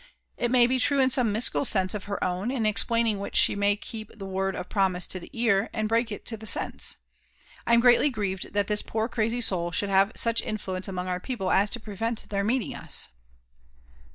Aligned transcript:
It 0.35 0.49
may 0.49 0.65
be 0.65 0.79
true 0.79 0.99
in 0.99 1.11
some 1.11 1.31
mystical 1.31 1.63
sense 1.63 1.93
of 1.93 2.05
her 2.05 2.23
own, 2.23 2.49
in 2.49 2.65
explaining 2.65 3.19
which 3.19 3.35
she 3.35 3.55
might 3.55 3.81
keep 3.81 4.09
the 4.17 4.25
word 4.25 4.55
of 4.55 4.67
promise, 4.67 5.05
to 5.05 5.19
the 5.19 5.29
ear, 5.31 5.69
and 5.73 5.87
break 5.87 6.11
it 6.11 6.25
to 6.25 6.37
the 6.37 6.47
sense. 6.47 6.95
I 7.67 7.75
am 7.75 7.81
greatly 7.81 8.09
grieved 8.09 8.51
that 8.53 8.65
this 8.65 8.81
poor 8.81 9.07
crazy 9.07 9.41
soul 9.41 9.71
should 9.71 9.89
have 9.89 10.13
such 10.15 10.41
influence 10.41 10.87
among 10.87 11.07
our 11.07 11.19
peo 11.19 11.37
ple 11.37 11.51
as 11.51 11.69
to 11.69 11.79
prevent 11.79 12.27
their 12.29 12.43
meeting 12.43 12.73
us." 12.75 13.09